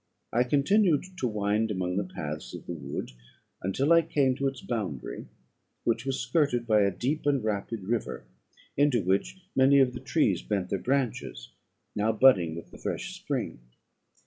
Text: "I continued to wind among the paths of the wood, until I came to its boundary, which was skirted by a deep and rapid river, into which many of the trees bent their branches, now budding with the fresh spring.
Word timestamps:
"I 0.33 0.45
continued 0.45 1.03
to 1.19 1.27
wind 1.27 1.69
among 1.69 1.97
the 1.97 2.03
paths 2.03 2.55
of 2.55 2.65
the 2.65 2.73
wood, 2.73 3.11
until 3.61 3.93
I 3.93 4.01
came 4.01 4.33
to 4.37 4.47
its 4.47 4.59
boundary, 4.59 5.27
which 5.83 6.07
was 6.07 6.19
skirted 6.19 6.65
by 6.65 6.81
a 6.81 6.89
deep 6.89 7.27
and 7.27 7.43
rapid 7.43 7.83
river, 7.83 8.23
into 8.75 9.03
which 9.03 9.37
many 9.55 9.79
of 9.79 9.93
the 9.93 9.99
trees 9.99 10.41
bent 10.41 10.69
their 10.71 10.79
branches, 10.79 11.51
now 11.95 12.11
budding 12.11 12.55
with 12.55 12.71
the 12.71 12.79
fresh 12.79 13.13
spring. 13.13 13.59